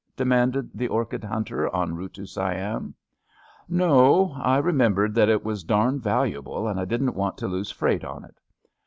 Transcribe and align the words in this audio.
*' 0.13 0.15
demanded 0.17 0.71
tha 0.73 0.87
orchid 0.87 1.23
hunter 1.23 1.69
en 1.75 1.93
route 1.93 2.15
to 2.15 2.25
Siam."" 2.25 2.95
No; 3.83 4.31
I 4.39 4.57
remembered 4.57 5.13
that 5.13 5.29
it 5.29 5.45
was 5.45 5.63
dam 5.63 5.99
valuable, 5.99 6.67
and 6.67 6.79
I 6.79 6.85
didn't 6.85 7.13
want 7.13 7.37
to 7.37 7.47
lose 7.47 7.69
freight 7.69 8.03
on 8.03 8.25
it. 8.25 8.39